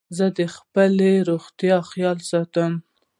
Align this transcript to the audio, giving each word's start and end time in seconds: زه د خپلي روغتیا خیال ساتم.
زه 0.17 0.25
د 0.37 0.39
خپلي 0.55 1.13
روغتیا 1.29 1.77
خیال 1.91 2.17
ساتم. 2.29 2.73